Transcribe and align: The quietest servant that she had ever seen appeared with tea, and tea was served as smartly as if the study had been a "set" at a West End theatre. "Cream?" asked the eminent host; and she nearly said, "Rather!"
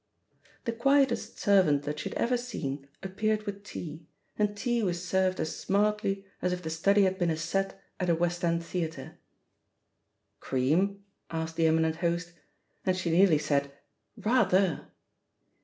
The 0.65 0.71
quietest 0.71 1.37
servant 1.37 1.83
that 1.83 1.99
she 1.99 2.09
had 2.09 2.17
ever 2.17 2.35
seen 2.35 2.87
appeared 3.03 3.43
with 3.43 3.63
tea, 3.63 4.07
and 4.35 4.57
tea 4.57 4.81
was 4.81 5.07
served 5.07 5.39
as 5.39 5.55
smartly 5.55 6.25
as 6.41 6.51
if 6.51 6.63
the 6.63 6.71
study 6.71 7.03
had 7.03 7.19
been 7.19 7.29
a 7.29 7.37
"set" 7.37 7.79
at 7.99 8.09
a 8.09 8.15
West 8.15 8.43
End 8.43 8.65
theatre. 8.65 9.19
"Cream?" 10.39 11.03
asked 11.29 11.55
the 11.55 11.67
eminent 11.67 11.97
host; 11.97 12.33
and 12.83 12.97
she 12.97 13.11
nearly 13.11 13.37
said, 13.37 13.71
"Rather!" 14.17 14.87